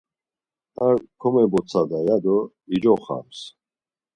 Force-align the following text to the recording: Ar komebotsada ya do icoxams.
Ar 0.85 0.97
komebotsada 1.21 1.97
ya 2.07 2.15
do 2.23 2.37
icoxams. 2.75 3.39